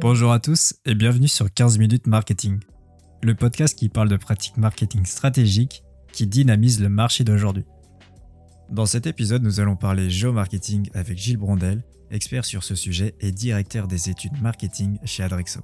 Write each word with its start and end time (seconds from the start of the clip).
Bonjour 0.00 0.32
à 0.32 0.40
tous 0.40 0.72
et 0.86 0.94
bienvenue 0.94 1.28
sur 1.28 1.52
15 1.52 1.76
minutes 1.76 2.06
marketing, 2.06 2.58
le 3.22 3.34
podcast 3.34 3.78
qui 3.78 3.90
parle 3.90 4.08
de 4.08 4.16
pratiques 4.16 4.56
marketing 4.56 5.04
stratégiques 5.04 5.84
qui 6.10 6.26
dynamisent 6.26 6.80
le 6.80 6.88
marché 6.88 7.22
d'aujourd'hui. 7.22 7.66
Dans 8.70 8.86
cet 8.86 9.06
épisode, 9.06 9.42
nous 9.42 9.60
allons 9.60 9.76
parler 9.76 10.08
géomarketing 10.08 10.88
avec 10.94 11.18
Gilles 11.18 11.36
Brondel, 11.36 11.84
expert 12.10 12.46
sur 12.46 12.64
ce 12.64 12.74
sujet 12.74 13.14
et 13.20 13.30
directeur 13.30 13.88
des 13.88 14.08
études 14.08 14.40
marketing 14.40 14.98
chez 15.04 15.22
Adrexo. 15.22 15.60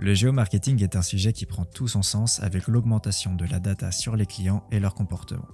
Le 0.00 0.12
géomarketing 0.12 0.82
est 0.82 0.96
un 0.96 1.02
sujet 1.02 1.32
qui 1.32 1.46
prend 1.46 1.64
tout 1.64 1.86
son 1.86 2.02
sens 2.02 2.40
avec 2.42 2.66
l'augmentation 2.66 3.36
de 3.36 3.44
la 3.44 3.60
data 3.60 3.92
sur 3.92 4.16
les 4.16 4.26
clients 4.26 4.64
et 4.72 4.80
leur 4.80 4.96
comportement. 4.96 5.46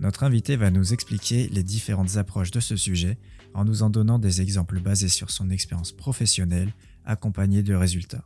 Notre 0.00 0.24
invité 0.24 0.56
va 0.56 0.70
nous 0.70 0.92
expliquer 0.92 1.48
les 1.48 1.62
différentes 1.62 2.16
approches 2.16 2.50
de 2.50 2.60
ce 2.60 2.76
sujet 2.76 3.18
en 3.54 3.64
nous 3.64 3.82
en 3.82 3.90
donnant 3.90 4.18
des 4.18 4.40
exemples 4.40 4.80
basés 4.80 5.08
sur 5.08 5.30
son 5.30 5.50
expérience 5.50 5.92
professionnelle 5.92 6.72
accompagnée 7.04 7.62
de 7.62 7.74
résultats. 7.74 8.24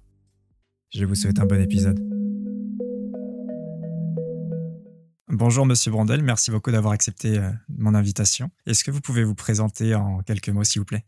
Je 0.91 1.05
vous 1.05 1.15
souhaite 1.15 1.39
un 1.41 1.47
bon 1.47 1.61
épisode. 1.61 2.01
Bonjour 5.29 5.67
Monsieur 5.67 5.91
Brondel, 5.91 6.23
merci 6.23 6.51
beaucoup 6.51 6.71
d'avoir 6.71 6.95
accepté 6.95 7.39
euh, 7.39 7.51
mon 7.69 7.95
invitation. 7.95 8.49
Est-ce 8.65 8.85
que 8.85 8.91
vous 8.91 9.01
pouvez 9.01 9.25
vous 9.25 9.35
présenter 9.35 9.95
en 9.95 10.21
quelques 10.21 10.49
mots 10.49 10.65
s'il 10.65 10.81
vous 10.81 10.87
plaît? 10.87 11.05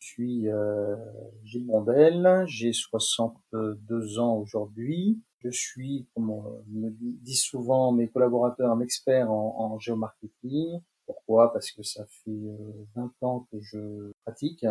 Je 0.00 0.08
suis 0.08 0.48
euh, 0.50 0.96
Gilles 1.44 1.66
Brondel, 1.66 2.44
j'ai 2.46 2.72
62 2.72 4.18
ans 4.18 4.34
aujourd'hui. 4.34 5.22
Je 5.42 5.50
suis, 5.50 6.06
comme 6.14 6.32
me 6.68 6.90
dit 6.90 7.36
souvent 7.36 7.92
mes 7.92 8.08
collaborateurs, 8.08 8.70
un 8.70 8.80
expert 8.80 9.30
en, 9.30 9.72
en 9.72 9.78
géomarketing. 9.78 10.80
Pourquoi? 11.06 11.52
Parce 11.52 11.70
que 11.72 11.82
ça 11.82 12.04
fait 12.06 12.30
20 12.94 13.02
euh, 13.02 13.26
ans 13.26 13.46
que 13.50 13.58
je 13.60 14.12
pratique 14.24 14.64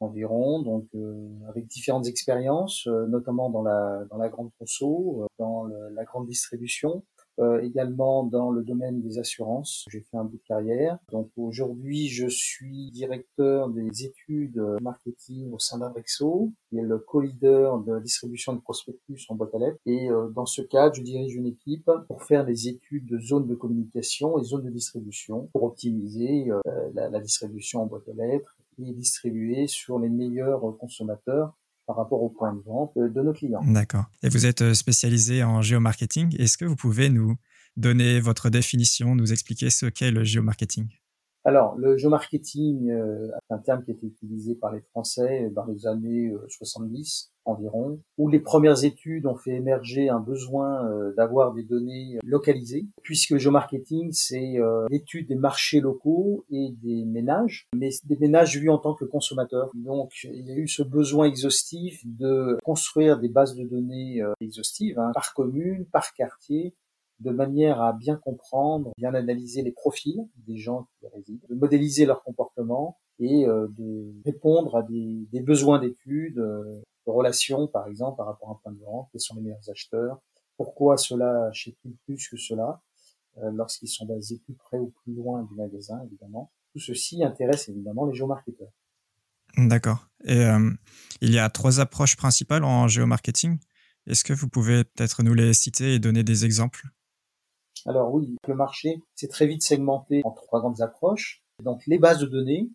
environ, 0.00 0.62
donc 0.62 0.86
euh, 0.94 1.28
avec 1.48 1.66
différentes 1.66 2.06
expériences, 2.06 2.86
euh, 2.86 3.06
notamment 3.06 3.50
dans 3.50 3.62
la 3.62 4.04
dans 4.10 4.18
la 4.18 4.28
grande 4.28 4.50
conso, 4.58 5.26
dans 5.38 5.64
la 5.64 6.04
grande 6.04 6.26
distribution, 6.26 7.02
euh, 7.38 7.60
également 7.62 8.24
dans 8.24 8.50
le 8.50 8.62
domaine 8.62 9.00
des 9.00 9.18
assurances. 9.18 9.84
J'ai 9.90 10.00
fait 10.00 10.16
un 10.16 10.24
bout 10.24 10.36
de 10.36 10.46
carrière. 10.46 10.98
Donc 11.12 11.30
aujourd'hui, 11.36 12.08
je 12.08 12.28
suis 12.28 12.90
directeur 12.90 13.68
des 13.68 14.04
études 14.04 14.62
marketing 14.80 15.52
au 15.52 15.58
sein 15.58 15.78
d'Abrexo, 15.78 16.50
qui 16.68 16.78
est 16.78 16.82
le 16.82 16.98
co-leader 16.98 17.78
de 17.78 17.98
distribution 18.00 18.52
de 18.52 18.60
prospectus 18.60 19.26
en 19.28 19.34
boîte 19.34 19.54
à 19.54 19.58
lettres. 19.58 19.78
Et 19.86 20.10
euh, 20.10 20.28
dans 20.28 20.46
ce 20.46 20.62
cadre, 20.62 20.94
je 20.94 21.02
dirige 21.02 21.34
une 21.34 21.46
équipe 21.46 21.90
pour 22.08 22.22
faire 22.22 22.44
des 22.44 22.68
études 22.68 23.06
de 23.06 23.18
zones 23.18 23.46
de 23.46 23.54
communication 23.54 24.38
et 24.38 24.44
zones 24.44 24.64
de 24.64 24.70
distribution 24.70 25.48
pour 25.52 25.64
optimiser 25.64 26.50
euh, 26.50 26.60
la, 26.94 27.08
la 27.08 27.20
distribution 27.20 27.82
en 27.82 27.86
boîte 27.86 28.08
aux 28.08 28.14
lettres 28.14 28.56
et 28.78 28.92
distribuer 28.92 29.66
sur 29.66 29.98
les 29.98 30.08
meilleurs 30.08 30.60
consommateurs 30.78 31.54
par 31.86 31.96
rapport 31.96 32.22
au 32.22 32.28
point 32.28 32.52
de 32.52 32.60
vente 32.60 32.92
euh, 32.96 33.08
de 33.08 33.22
nos 33.22 33.32
clients. 33.32 33.62
D'accord. 33.64 34.04
Et 34.22 34.28
vous 34.28 34.46
êtes 34.46 34.62
euh, 34.62 34.74
spécialisé 34.74 35.44
en 35.44 35.62
géomarketing. 35.62 36.36
Est-ce 36.40 36.58
que 36.58 36.64
vous 36.64 36.76
pouvez 36.76 37.08
nous 37.08 37.36
donner 37.76 38.20
votre 38.20 38.50
définition, 38.50 39.14
nous 39.14 39.32
expliquer 39.32 39.70
ce 39.70 39.86
qu'est 39.86 40.10
le 40.10 40.24
géomarketing? 40.24 40.88
Alors, 41.46 41.76
le 41.78 41.96
géomarketing 41.96 42.90
euh, 42.90 43.28
un 43.50 43.58
terme 43.58 43.84
qui 43.84 43.92
a 43.92 43.94
été 43.94 44.04
utilisé 44.04 44.56
par 44.56 44.72
les 44.72 44.80
Français 44.80 45.48
dans 45.54 45.64
les 45.64 45.86
années 45.86 46.34
70 46.48 47.30
euh, 47.30 47.52
environ, 47.52 48.00
où 48.18 48.28
les 48.28 48.40
premières 48.40 48.82
études 48.82 49.26
ont 49.26 49.36
fait 49.36 49.52
émerger 49.52 50.08
un 50.08 50.18
besoin 50.18 50.84
euh, 50.88 51.14
d'avoir 51.14 51.54
des 51.54 51.62
données 51.62 52.18
localisées, 52.24 52.86
puisque 53.04 53.30
le 53.30 53.38
géomarketing, 53.38 54.10
c'est 54.10 54.56
l'étude 54.90 55.28
des 55.28 55.36
marchés 55.36 55.78
locaux 55.78 56.44
et 56.50 56.74
des 56.82 57.04
ménages, 57.04 57.68
mais 57.76 57.90
des 58.02 58.16
ménages 58.16 58.56
vus 58.56 58.68
en 58.68 58.78
tant 58.78 58.94
que 58.94 59.04
consommateurs. 59.04 59.70
Donc, 59.76 60.24
il 60.24 60.48
y 60.48 60.50
a 60.50 60.56
eu 60.56 60.66
ce 60.66 60.82
besoin 60.82 61.26
exhaustif 61.26 62.02
de 62.04 62.58
construire 62.64 63.20
des 63.20 63.28
bases 63.28 63.54
de 63.54 63.62
données 63.62 64.20
exhaustives, 64.40 64.98
hein, 64.98 65.12
par 65.14 65.32
commune, 65.32 65.86
par 65.92 66.12
quartier, 66.12 66.74
de 67.20 67.30
manière 67.30 67.80
à 67.80 67.92
bien 67.92 68.16
comprendre, 68.16 68.92
bien 68.96 69.14
analyser 69.14 69.62
les 69.62 69.72
profils 69.72 70.20
des 70.46 70.56
gens 70.56 70.88
qui 70.98 71.06
résident, 71.08 71.40
de 71.48 71.54
modéliser 71.54 72.04
leur 72.04 72.22
comportement 72.22 72.98
et 73.18 73.46
euh, 73.46 73.68
de 73.78 74.12
répondre 74.24 74.76
à 74.76 74.82
des, 74.82 75.40
besoins 75.40 75.78
d'études, 75.78 76.38
euh, 76.38 76.82
de 77.06 77.10
relations 77.10 77.66
par 77.68 77.86
exemple 77.88 78.18
par 78.18 78.26
rapport 78.26 78.50
à 78.50 78.52
un 78.52 78.58
point 78.62 78.72
de 78.72 78.84
vente, 78.84 79.08
quels 79.12 79.20
sont 79.20 79.34
les 79.36 79.42
meilleurs 79.42 79.70
acheteurs, 79.70 80.20
pourquoi 80.56 80.96
cela 80.96 81.46
achète-t-il 81.46 81.96
plus 82.04 82.28
que 82.28 82.36
cela, 82.36 82.82
euh, 83.38 83.50
lorsqu'ils 83.52 83.88
sont 83.88 84.04
basés 84.04 84.38
plus 84.44 84.54
près 84.54 84.78
ou 84.78 84.92
plus 85.02 85.14
loin 85.14 85.42
du 85.44 85.54
magasin 85.54 86.02
évidemment. 86.04 86.50
Tout 86.72 86.80
ceci 86.80 87.24
intéresse 87.24 87.70
évidemment 87.70 88.04
les 88.04 88.14
géomarketeurs. 88.14 88.72
D'accord. 89.56 90.08
Et 90.26 90.44
il 91.22 91.32
y 91.32 91.38
a 91.38 91.48
trois 91.48 91.80
approches 91.80 92.16
principales 92.16 92.64
en 92.64 92.88
géomarketing. 92.88 93.58
Est-ce 94.06 94.24
que 94.24 94.34
vous 94.34 94.48
pouvez 94.48 94.84
peut-être 94.84 95.22
nous 95.22 95.32
les 95.32 95.54
citer 95.54 95.94
et 95.94 95.98
donner 95.98 96.22
des 96.22 96.44
exemples? 96.44 96.84
Alors 97.86 98.12
oui, 98.12 98.36
le 98.48 98.54
marché 98.54 99.00
s'est 99.14 99.28
très 99.28 99.46
vite 99.46 99.62
segmenté 99.62 100.20
en 100.24 100.32
trois 100.32 100.60
grandes 100.60 100.80
approches. 100.80 101.42
Donc 101.62 101.86
les 101.86 101.98
bases 101.98 102.18
de 102.18 102.26
données, 102.26 102.68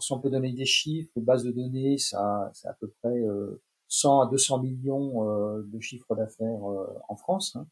si 0.00 0.12
on 0.12 0.18
peut 0.18 0.30
donner 0.30 0.52
des 0.52 0.64
chiffres, 0.64 1.10
les 1.16 1.22
bases 1.22 1.44
de 1.44 1.52
données, 1.52 1.98
ça, 1.98 2.50
c'est 2.54 2.68
à 2.68 2.72
peu 2.74 2.88
près 3.02 3.22
100 3.88 4.20
euh, 4.20 4.24
à 4.24 4.30
200 4.30 4.58
millions 4.60 5.28
euh, 5.28 5.62
de 5.62 5.80
chiffres 5.80 6.14
d'affaires 6.14 6.70
euh, 6.70 6.86
en 7.08 7.16
France. 7.16 7.56
Hein. 7.56 7.66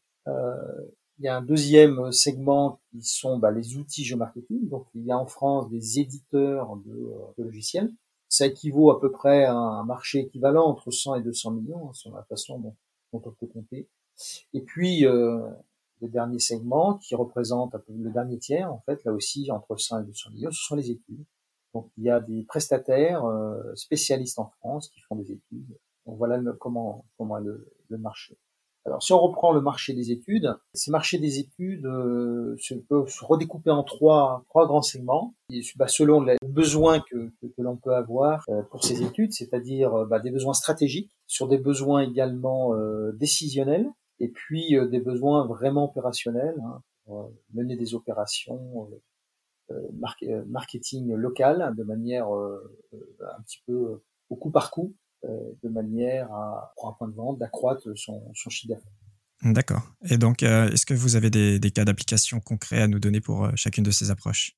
il 1.19 1.25
y 1.25 1.27
a 1.27 1.37
un 1.37 1.41
deuxième 1.41 2.11
segment 2.11 2.79
qui 2.91 3.01
sont 3.01 3.39
bah, 3.39 3.51
les 3.51 3.77
outils 3.77 4.03
géomarketing. 4.03 4.69
Donc 4.69 4.87
il 4.93 5.05
y 5.05 5.11
a 5.11 5.17
en 5.17 5.27
France 5.27 5.69
des 5.69 5.99
éditeurs 5.99 6.77
de, 6.77 7.43
logiciels. 7.43 7.91
Ça 8.29 8.47
équivaut 8.47 8.91
à 8.91 8.99
peu 8.99 9.11
près 9.11 9.45
à 9.45 9.53
un 9.53 9.83
marché 9.85 10.19
équivalent 10.19 10.65
entre 10.65 10.91
100 10.91 11.15
et 11.15 11.21
200 11.21 11.51
millions, 11.51 11.89
hein, 11.89 11.93
sur 11.93 12.13
la 12.13 12.23
façon 12.23 12.59
dont, 12.59 12.75
on 13.13 13.19
peut 13.19 13.47
compter. 13.47 13.87
Et 14.53 14.61
puis, 14.61 15.05
le 16.05 16.11
dernier 16.11 16.39
segment 16.39 16.95
qui 16.95 17.15
représente 17.15 17.75
le 17.89 18.11
dernier 18.11 18.37
tiers, 18.37 18.71
en 18.71 18.81
fait, 18.85 19.03
là 19.03 19.11
aussi, 19.11 19.51
entre 19.51 19.75
100 19.75 20.01
et 20.01 20.05
200 20.05 20.29
millions, 20.31 20.51
ce 20.51 20.63
sont 20.63 20.75
les 20.75 20.91
études. 20.91 21.25
Donc, 21.73 21.89
il 21.97 22.05
y 22.05 22.09
a 22.09 22.21
des 22.21 22.43
prestataires 22.43 23.25
euh, 23.25 23.75
spécialistes 23.75 24.39
en 24.39 24.47
France 24.59 24.89
qui 24.89 25.01
font 25.01 25.15
des 25.15 25.31
études. 25.31 25.77
Donc, 26.05 26.17
voilà 26.17 26.39
comment, 26.59 27.05
comment 27.17 27.37
le, 27.37 27.67
marché. 27.89 28.37
Alors, 28.85 29.01
si 29.01 29.13
on 29.13 29.19
reprend 29.19 29.51
le 29.51 29.61
marché 29.61 29.93
des 29.93 30.11
études, 30.11 30.55
ces 30.73 30.91
marchés 30.91 31.17
des 31.17 31.39
études 31.39 31.85
euh, 31.85 32.55
se 32.59 32.75
peuvent 32.75 33.09
se 33.09 33.25
redécouper 33.25 33.71
en 33.71 33.83
trois, 33.83 34.43
trois 34.47 34.67
grands 34.67 34.83
segments, 34.83 35.33
bah, 35.75 35.87
selon 35.87 36.21
les 36.21 36.37
besoins 36.47 36.99
que, 36.99 37.29
que, 37.41 37.47
que 37.47 37.61
l'on 37.61 37.77
peut 37.77 37.95
avoir 37.95 38.43
euh, 38.49 38.61
pour 38.63 38.83
ces 38.83 39.01
études, 39.01 39.33
c'est-à-dire 39.33 40.05
bah, 40.05 40.19
des 40.19 40.31
besoins 40.31 40.53
stratégiques, 40.53 41.11
sur 41.27 41.47
des 41.47 41.57
besoins 41.57 42.01
également 42.01 42.73
décisionnels, 43.13 43.89
et 44.19 44.29
puis 44.29 44.75
euh, 44.75 44.87
des 44.87 44.99
besoins 44.99 45.45
vraiment 45.45 45.85
opérationnels, 45.85 46.59
hein, 46.63 46.81
pour 47.05 47.21
euh, 47.21 47.29
mener 47.53 47.75
des 47.75 47.93
opérations 47.93 48.89
euh, 49.71 50.43
marketing 50.47 51.13
local 51.13 51.73
de 51.75 51.83
manière 51.83 52.27
un 52.27 53.41
petit 53.43 53.63
peu 53.65 54.01
au 54.29 54.35
coup 54.35 54.51
par 54.51 54.69
coup, 54.69 54.93
de 55.23 55.69
manière 55.69 56.31
à, 56.31 56.71
pour 56.75 56.87
un 56.89 56.93
point 56.93 57.07
de 57.07 57.15
vente, 57.15 57.39
d'accroître 57.39 57.89
son, 57.95 58.31
son 58.35 58.49
chiffre 58.51 58.75
d'affaires. 58.75 58.91
D'accord. 59.43 59.81
Et 60.09 60.17
donc, 60.17 60.43
est-ce 60.43 60.85
que 60.85 60.93
vous 60.93 61.15
avez 61.15 61.31
des, 61.31 61.59
des 61.59 61.71
cas 61.71 61.83
d'application 61.83 62.39
concrets 62.39 62.81
à 62.81 62.87
nous 62.87 62.99
donner 62.99 63.21
pour 63.21 63.49
chacune 63.55 63.83
de 63.83 63.89
ces 63.89 64.11
approches? 64.11 64.55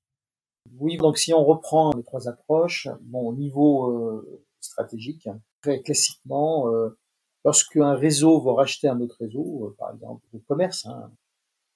Oui, 0.78 0.98
donc 0.98 1.18
si 1.18 1.34
on 1.34 1.46
reprend 1.46 1.94
les 1.96 2.04
trois 2.04 2.28
approches, 2.28 2.90
bon, 3.02 3.30
au 3.30 3.34
niveau 3.34 4.26
stratégique, 4.60 5.30
très 5.62 5.82
classiquement, 5.82 6.66
Lorsqu'un 7.48 7.94
réseau 7.94 8.42
va 8.42 8.56
racheter 8.56 8.90
un 8.90 9.00
autre 9.00 9.16
réseau, 9.22 9.68
euh, 9.68 9.76
par 9.80 9.94
exemple 9.94 10.22
le 10.34 10.40
commerce, 10.40 10.86
hein, 10.86 11.10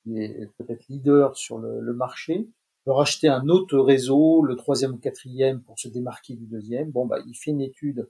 qui 0.04 0.22
est 0.22 0.50
peut-être 0.58 0.86
leader 0.90 1.38
sur 1.38 1.60
le, 1.60 1.94
marché, 1.94 2.50
veut 2.86 2.92
racheter 2.92 3.30
un 3.30 3.48
autre 3.48 3.80
réseau, 3.80 4.42
le 4.42 4.58
troisième 4.58 4.96
ou 4.96 4.98
quatrième 4.98 5.62
pour 5.62 5.80
se 5.80 5.88
démarquer 5.88 6.36
du 6.36 6.46
deuxième, 6.46 6.92
bon 6.92 7.06
bah 7.06 7.20
il 7.26 7.36
fait 7.36 7.52
une 7.52 7.62
étude 7.62 8.10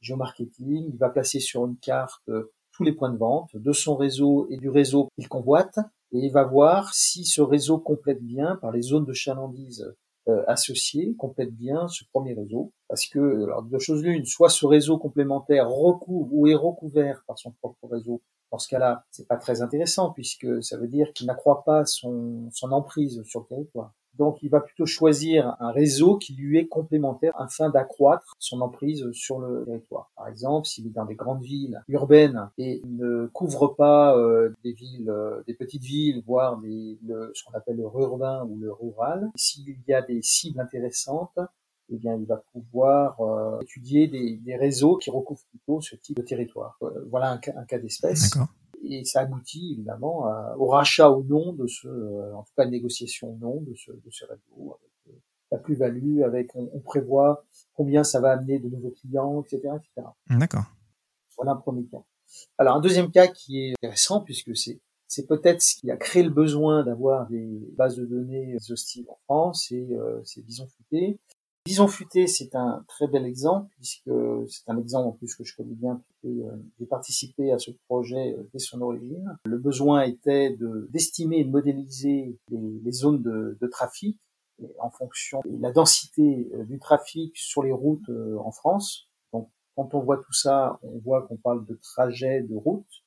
géomarketing, 0.00 0.88
il 0.88 0.98
va 0.98 1.08
placer 1.08 1.40
sur 1.40 1.66
une 1.66 1.78
carte 1.78 2.28
euh, 2.28 2.52
tous 2.70 2.84
les 2.84 2.92
points 2.92 3.10
de 3.10 3.18
vente 3.18 3.56
de 3.56 3.72
son 3.72 3.96
réseau 3.96 4.46
et 4.48 4.56
du 4.56 4.68
réseau 4.68 5.08
qu'il 5.16 5.26
convoite, 5.26 5.80
et 6.12 6.18
il 6.18 6.30
va 6.30 6.44
voir 6.44 6.94
si 6.94 7.24
ce 7.24 7.42
réseau 7.42 7.78
complète 7.78 8.22
bien 8.22 8.54
par 8.54 8.70
les 8.70 8.82
zones 8.82 9.04
de 9.04 9.12
chalandise 9.12 9.96
euh, 10.30 10.42
associé 10.46 11.14
complète 11.16 11.54
bien 11.54 11.88
ce 11.88 12.04
premier 12.12 12.34
réseau. 12.34 12.72
Parce 12.88 13.06
que, 13.06 13.44
alors 13.44 13.62
deux 13.62 13.78
choses 13.78 14.02
l'une, 14.02 14.24
soit 14.24 14.48
ce 14.48 14.66
réseau 14.66 14.98
complémentaire 14.98 15.68
recouvre 15.68 16.28
ou 16.32 16.46
est 16.46 16.54
recouvert 16.54 17.22
par 17.26 17.38
son 17.38 17.52
propre 17.52 17.88
réseau. 17.90 18.22
Dans 18.50 18.58
ce 18.58 18.68
cas-là, 18.68 19.04
c'est 19.10 19.28
pas 19.28 19.36
très 19.36 19.62
intéressant 19.62 20.10
puisque 20.10 20.62
ça 20.62 20.76
veut 20.76 20.88
dire 20.88 21.12
qu'il 21.12 21.26
n'accroît 21.26 21.62
pas 21.64 21.84
son, 21.84 22.48
son 22.52 22.72
emprise 22.72 23.22
sur 23.24 23.40
le 23.40 23.46
territoire. 23.46 23.92
Donc, 24.20 24.36
il 24.42 24.50
va 24.50 24.60
plutôt 24.60 24.84
choisir 24.84 25.56
un 25.60 25.70
réseau 25.70 26.18
qui 26.18 26.34
lui 26.34 26.58
est 26.58 26.66
complémentaire 26.66 27.32
afin 27.40 27.70
d'accroître 27.70 28.34
son 28.38 28.60
emprise 28.60 29.10
sur 29.12 29.38
le 29.38 29.64
territoire. 29.64 30.10
Par 30.14 30.28
exemple, 30.28 30.66
s'il 30.66 30.86
est 30.88 30.90
dans 30.90 31.06
des 31.06 31.14
grandes 31.14 31.42
villes 31.42 31.82
urbaines 31.88 32.50
et 32.58 32.82
ne 32.84 33.28
couvre 33.28 33.68
pas 33.68 34.14
euh, 34.18 34.50
des 34.62 34.74
villes, 34.74 35.08
euh, 35.08 35.42
des 35.46 35.54
petites 35.54 35.84
villes, 35.84 36.22
voire 36.26 36.58
des, 36.58 36.98
le, 37.02 37.30
ce 37.32 37.42
qu'on 37.44 37.56
appelle 37.56 37.78
le 37.78 37.84
urbain 37.84 38.44
ou 38.44 38.58
le 38.58 38.70
rural, 38.70 39.30
s'il 39.36 39.74
y 39.88 39.94
a 39.94 40.02
des 40.02 40.20
cibles 40.20 40.60
intéressantes, 40.60 41.38
eh 41.88 41.96
bien, 41.96 42.14
il 42.16 42.26
va 42.26 42.42
pouvoir 42.52 43.18
euh, 43.22 43.58
étudier 43.62 44.06
des, 44.06 44.36
des, 44.36 44.56
réseaux 44.56 44.98
qui 44.98 45.08
recouvrent 45.08 45.46
plutôt 45.48 45.80
ce 45.80 45.96
type 45.96 46.18
de 46.18 46.22
territoire. 46.22 46.76
Euh, 46.82 47.06
voilà 47.10 47.32
un 47.32 47.40
un 47.56 47.64
cas 47.64 47.78
d'espèce. 47.78 48.34
Et 48.82 49.04
ça 49.04 49.20
aboutit 49.20 49.72
évidemment 49.72 50.24
au 50.56 50.66
rachat 50.66 51.10
ou 51.10 51.22
non 51.24 51.52
de 51.52 51.66
ce, 51.66 51.86
euh, 51.86 52.34
en 52.34 52.42
tout 52.42 52.52
cas, 52.56 52.66
négociation 52.66 53.30
ou 53.30 53.38
non 53.38 53.60
de 53.60 53.74
ce, 53.74 53.92
de 53.92 54.10
ce 54.10 54.24
réseau, 54.24 54.78
avec 54.78 55.20
la 55.50 55.58
plus-value, 55.58 56.22
avec 56.22 56.54
on, 56.54 56.70
on, 56.72 56.80
prévoit 56.80 57.44
combien 57.74 58.04
ça 58.04 58.20
va 58.20 58.32
amener 58.32 58.58
de 58.58 58.68
nouveaux 58.68 58.92
clients, 58.92 59.42
etc., 59.42 59.74
etc. 59.76 60.06
D'accord. 60.30 60.64
Voilà 61.36 61.52
un 61.52 61.56
premier 61.56 61.84
cas. 61.86 62.02
Alors 62.58 62.76
un 62.76 62.80
deuxième 62.80 63.10
cas 63.10 63.26
qui 63.26 63.58
est 63.58 63.72
intéressant 63.72 64.20
puisque 64.20 64.56
c'est 64.56 64.80
c'est 65.10 65.26
peut-être 65.26 65.60
ce 65.60 65.74
qui 65.74 65.90
a 65.90 65.96
créé 65.96 66.22
le 66.22 66.30
besoin 66.30 66.84
d'avoir 66.84 67.26
des 67.26 67.68
bases 67.76 67.96
de 67.96 68.04
données 68.04 68.54
exhaustives 68.54 69.10
en 69.10 69.18
France, 69.24 69.72
et 69.72 69.88
euh, 69.90 70.20
c'est 70.24 70.40
Bison 70.40 70.68
Futé. 70.68 71.18
Bison 71.66 71.88
Futé, 71.88 72.26
c'est 72.26 72.54
un 72.54 72.84
très 72.88 73.06
bel 73.06 73.26
exemple, 73.26 73.68
puisque 73.76 74.10
c'est 74.48 74.68
un 74.68 74.78
exemple 74.78 75.08
en 75.08 75.12
plus 75.12 75.34
que 75.34 75.44
je 75.44 75.54
connais 75.54 75.74
bien, 75.74 76.02
puisque 76.02 76.38
euh, 76.38 76.56
j'ai 76.78 76.86
participé 76.86 77.52
à 77.52 77.58
ce 77.58 77.70
projet 77.86 78.34
euh, 78.34 78.48
dès 78.52 78.58
son 78.58 78.80
origine. 78.80 79.36
Le 79.44 79.58
besoin 79.58 80.02
était 80.02 80.56
de 80.56 80.88
d'estimer 80.90 81.40
et 81.40 81.44
de 81.44 81.50
modéliser 81.50 82.38
les, 82.48 82.92
zones 82.92 83.22
de, 83.22 83.58
de, 83.60 83.66
trafic 83.66 84.18
en 84.78 84.90
fonction 84.90 85.40
de 85.44 85.60
la 85.60 85.70
densité 85.70 86.50
euh, 86.54 86.64
du 86.64 86.78
trafic 86.78 87.36
sur 87.36 87.62
les 87.62 87.72
routes 87.72 88.10
en 88.38 88.50
France. 88.52 89.08
Donc, 89.34 89.50
quand 89.76 89.94
on 89.94 90.00
voit 90.00 90.16
tout 90.16 90.32
ça, 90.32 90.78
on 90.82 90.98
voit 90.98 91.26
qu'on 91.26 91.36
parle 91.36 91.66
de 91.66 91.74
trajets 91.74 92.40
de 92.42 92.54
route, 92.54 93.04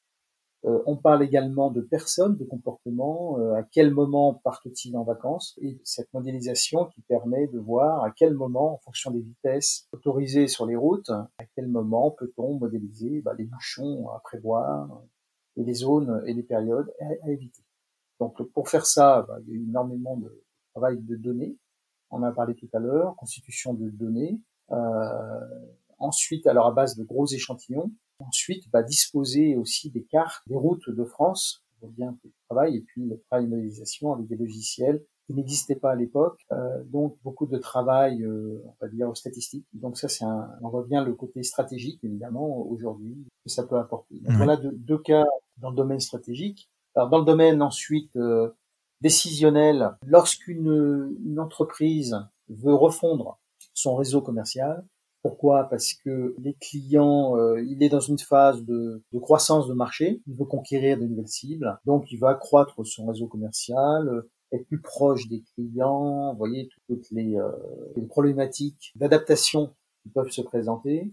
on 0.63 0.95
parle 0.95 1.23
également 1.23 1.71
de 1.71 1.81
personnes, 1.81 2.37
de 2.37 2.45
comportements, 2.45 3.37
euh, 3.37 3.53
à 3.55 3.63
quel 3.63 3.93
moment 3.93 4.33
partent-ils 4.45 4.95
en 4.95 5.03
vacances, 5.03 5.57
et 5.61 5.79
cette 5.83 6.13
modélisation 6.13 6.85
qui 6.85 7.01
permet 7.01 7.47
de 7.47 7.59
voir 7.59 8.03
à 8.03 8.11
quel 8.11 8.33
moment, 8.33 8.75
en 8.75 8.77
fonction 8.77 9.11
des 9.11 9.19
vitesses 9.19 9.87
autorisées 9.91 10.47
sur 10.47 10.65
les 10.65 10.77
routes, 10.77 11.09
à 11.09 11.45
quel 11.55 11.67
moment 11.67 12.11
peut-on 12.11 12.57
modéliser 12.59 13.21
bah, 13.21 13.33
les 13.37 13.43
bouchons 13.45 14.09
à 14.09 14.19
prévoir, 14.19 15.03
et 15.57 15.63
les 15.63 15.73
zones 15.73 16.23
et 16.25 16.33
les 16.33 16.43
périodes 16.43 16.91
à, 16.99 17.29
éviter. 17.29 17.63
Donc 18.19 18.41
pour 18.53 18.69
faire 18.69 18.85
ça, 18.85 19.25
bah, 19.27 19.39
il 19.45 19.53
y 19.53 19.57
a 19.57 19.61
énormément 19.61 20.17
de 20.17 20.43
travail 20.73 20.97
de 21.01 21.15
données. 21.15 21.57
On 22.09 22.17
en 22.17 22.23
a 22.23 22.31
parlé 22.31 22.55
tout 22.55 22.69
à 22.73 22.79
l'heure, 22.79 23.15
constitution 23.17 23.73
de 23.73 23.89
données. 23.89 24.39
Euh, 24.71 25.39
ensuite, 25.99 26.47
alors 26.47 26.67
à 26.67 26.71
base 26.71 26.95
de 26.95 27.03
gros 27.03 27.25
échantillons, 27.27 27.91
ensuite 28.27 28.65
va 28.71 28.83
disposer 28.83 29.55
aussi 29.55 29.89
des 29.89 30.03
cartes 30.03 30.43
des 30.47 30.55
routes 30.55 30.89
de 30.89 31.03
France, 31.03 31.63
bien 31.89 32.15
le 32.23 32.31
travail, 32.47 32.77
et 32.77 32.81
puis 32.81 33.05
le 33.05 33.19
travail 33.27 33.45
de 33.45 33.49
modélisation 33.49 34.13
avec 34.13 34.27
des 34.27 34.35
logiciels 34.35 35.03
qui 35.25 35.33
n'existaient 35.33 35.75
pas 35.75 35.91
à 35.91 35.95
l'époque, 35.95 36.39
euh, 36.51 36.83
donc 36.85 37.17
beaucoup 37.23 37.45
de 37.45 37.57
travail, 37.57 38.23
euh, 38.23 38.61
on 38.65 38.75
va 38.81 38.89
dire, 38.89 39.15
statistique. 39.15 39.65
Donc 39.73 39.97
ça, 39.97 40.09
c'est 40.09 40.25
un, 40.25 40.49
on 40.61 40.69
revient 40.69 41.01
le 41.05 41.13
côté 41.13 41.43
stratégique, 41.43 41.99
évidemment, 42.03 42.57
aujourd'hui, 42.67 43.15
que 43.43 43.49
ça 43.49 43.63
peut 43.63 43.77
apporter. 43.77 44.15
Donc 44.19 44.35
voilà 44.35 44.57
deux, 44.57 44.71
deux, 44.73 44.97
cas 44.97 45.23
dans 45.57 45.69
le 45.69 45.75
domaine 45.75 46.01
stratégique. 46.01 46.69
Alors 46.95 47.09
dans 47.09 47.19
le 47.19 47.25
domaine 47.25 47.61
ensuite 47.61 48.15
euh, 48.17 48.49
décisionnel, 49.01 49.91
lorsqu'une 50.05 51.15
une 51.25 51.39
entreprise 51.39 52.17
veut 52.49 52.75
refondre 52.75 53.39
son 53.73 53.95
réseau 53.95 54.21
commercial, 54.21 54.85
pourquoi? 55.23 55.69
Parce 55.69 55.93
que 55.93 56.35
les 56.37 56.53
clients, 56.53 57.37
euh, 57.37 57.63
il 57.63 57.81
est 57.81 57.89
dans 57.89 58.01
une 58.01 58.19
phase 58.19 58.61
de, 58.63 59.01
de, 59.13 59.19
croissance 59.19 59.67
de 59.69 59.73
marché, 59.73 60.21
il 60.27 60.35
veut 60.35 60.45
conquérir 60.45 60.99
de 60.99 61.05
nouvelles 61.05 61.29
cibles, 61.29 61.79
donc 61.85 62.11
il 62.11 62.19
va 62.19 62.31
accroître 62.31 62.85
son 62.85 63.07
réseau 63.07 63.27
commercial, 63.27 64.09
euh, 64.09 64.29
être 64.51 64.67
plus 64.67 64.81
proche 64.81 65.29
des 65.29 65.41
clients, 65.55 66.33
vous 66.33 66.37
voyez 66.37 66.69
toutes 66.87 67.09
les, 67.11 67.37
euh, 67.37 67.49
les 67.95 68.05
problématiques 68.05 68.91
d'adaptation 68.95 69.73
qui 70.03 70.09
peuvent 70.09 70.29
se 70.29 70.41
présenter. 70.41 71.09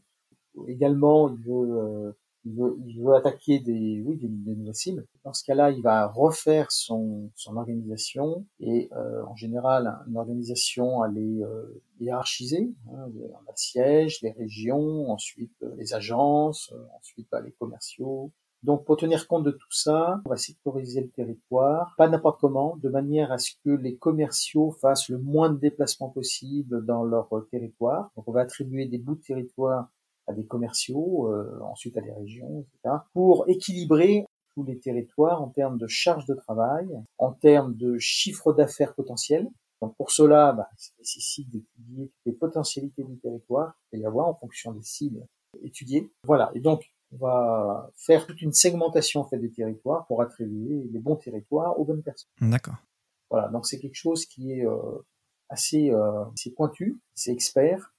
Également, 0.66 1.28
il 1.28 1.38
veut 1.44 2.14
il 2.44 2.54
veut, 2.54 2.76
il 2.86 3.00
veut 3.00 3.14
attaquer 3.14 3.60
des, 3.60 4.02
oui, 4.04 4.16
des, 4.16 4.28
des 4.28 4.56
nouvelles 4.56 4.74
cibles. 4.74 5.06
Dans 5.24 5.32
ce 5.32 5.44
cas-là, 5.44 5.70
il 5.70 5.82
va 5.82 6.06
refaire 6.06 6.70
son, 6.70 7.30
son 7.34 7.56
organisation 7.56 8.46
et 8.60 8.88
euh, 8.92 9.22
en 9.24 9.36
général, 9.36 9.98
une 10.08 10.16
organisation 10.16 11.04
elle 11.04 11.18
est 11.18 11.42
euh, 11.42 11.82
hiérarchisée. 12.00 12.72
Hein, 12.92 13.10
on 13.16 13.50
a 13.50 13.54
siège, 13.56 14.22
les 14.22 14.32
régions, 14.32 15.10
ensuite 15.10 15.52
euh, 15.62 15.74
les 15.76 15.94
agences, 15.94 16.72
euh, 16.72 16.82
ensuite 16.98 17.28
bah, 17.30 17.40
les 17.40 17.52
commerciaux. 17.52 18.32
Donc, 18.62 18.84
pour 18.84 18.98
tenir 18.98 19.26
compte 19.26 19.44
de 19.44 19.52
tout 19.52 19.72
ça, 19.72 20.20
on 20.26 20.28
va 20.28 20.36
sectoriser 20.36 21.00
le 21.00 21.08
territoire, 21.08 21.94
pas 21.96 22.08
n'importe 22.08 22.40
comment, 22.40 22.76
de 22.76 22.90
manière 22.90 23.32
à 23.32 23.38
ce 23.38 23.52
que 23.64 23.70
les 23.70 23.96
commerciaux 23.96 24.70
fassent 24.70 25.08
le 25.08 25.16
moins 25.16 25.48
de 25.48 25.58
déplacements 25.58 26.10
possible 26.10 26.84
dans 26.84 27.02
leur 27.02 27.30
territoire. 27.50 28.10
Donc, 28.16 28.28
on 28.28 28.32
va 28.32 28.42
attribuer 28.42 28.84
des 28.84 28.98
bouts 28.98 29.14
de 29.14 29.22
territoire 29.22 29.88
à 30.30 30.32
des 30.32 30.46
commerciaux, 30.46 31.28
euh, 31.28 31.60
ensuite 31.62 31.96
à 31.96 32.00
des 32.00 32.12
régions, 32.12 32.60
etc., 32.60 32.96
pour 33.12 33.44
équilibrer 33.48 34.24
tous 34.54 34.64
les 34.64 34.78
territoires 34.78 35.42
en 35.42 35.48
termes 35.48 35.78
de 35.78 35.86
charge 35.86 36.26
de 36.26 36.34
travail, 36.34 36.88
en 37.18 37.32
termes 37.32 37.74
de 37.74 37.98
chiffre 37.98 38.52
d'affaires 38.52 38.94
potentiel. 38.94 39.48
Donc 39.80 39.96
pour 39.96 40.10
cela, 40.10 40.52
bah, 40.52 40.68
ça 40.76 40.92
nécessite 40.98 41.50
d'étudier 41.50 42.10
les 42.26 42.32
potentialités 42.32 43.04
du 43.04 43.18
territoire 43.18 43.74
et 43.92 43.98
y 43.98 44.06
avoir 44.06 44.28
en 44.28 44.34
fonction 44.34 44.72
des 44.72 44.82
cibles 44.82 45.24
étudiées. 45.62 46.10
Voilà. 46.26 46.50
Et 46.54 46.60
donc 46.60 46.92
on 47.12 47.16
va 47.16 47.90
faire 47.96 48.26
toute 48.26 48.42
une 48.42 48.52
segmentation 48.52 49.20
en 49.22 49.24
fait 49.24 49.38
des 49.38 49.50
territoires 49.50 50.06
pour 50.06 50.22
attribuer 50.22 50.88
les 50.92 50.98
bons 51.00 51.16
territoires 51.16 51.78
aux 51.78 51.84
bonnes 51.84 52.02
personnes. 52.02 52.30
D'accord. 52.40 52.76
Voilà. 53.30 53.48
Donc 53.48 53.66
c'est 53.66 53.78
quelque 53.78 53.96
chose 53.96 54.26
qui 54.26 54.52
est 54.52 54.66
euh, 54.66 54.98
assez, 55.48 55.90
euh, 55.90 56.24
assez 56.26 56.52
pointu, 56.52 57.00
c'est 57.14 57.32
expert, 57.32 57.94